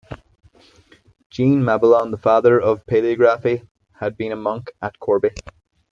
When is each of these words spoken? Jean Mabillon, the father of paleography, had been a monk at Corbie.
Jean 1.29 1.61
Mabillon, 1.61 2.09
the 2.09 2.17
father 2.17 2.59
of 2.59 2.83
paleography, 2.87 3.67
had 3.99 4.17
been 4.17 4.31
a 4.31 4.35
monk 4.35 4.71
at 4.81 4.97
Corbie. 4.97 5.35